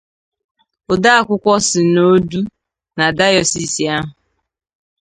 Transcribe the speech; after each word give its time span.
odeakwụkwọ 0.91 1.51
sinọọdụ 1.69 2.39
na 2.97 3.05
dayọsiisi 3.17 3.83
ahụ 3.95 4.11